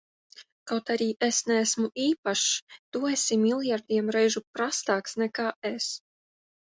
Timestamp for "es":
1.27-1.41, 5.75-5.93